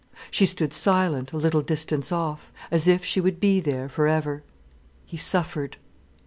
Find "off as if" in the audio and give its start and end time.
2.11-3.05